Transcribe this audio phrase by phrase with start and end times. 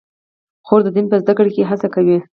[0.65, 2.17] خور د دین په زده کړه کې هڅه کوي.